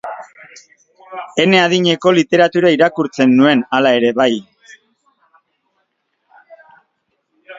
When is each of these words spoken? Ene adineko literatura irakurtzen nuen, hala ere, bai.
Ene 1.43 1.59
adineko 1.63 2.13
literatura 2.19 2.71
irakurtzen 2.77 3.37
nuen, 3.41 3.61
hala 3.79 3.93
ere, 3.99 4.11
bai. 4.21 4.31